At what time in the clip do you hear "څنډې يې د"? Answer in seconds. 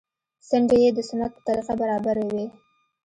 0.47-0.99